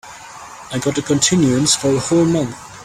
I 0.73 0.79
got 0.83 0.97
a 0.97 1.01
continuance 1.03 1.75
for 1.75 1.93
a 1.93 1.99
whole 1.99 2.25
month. 2.25 2.55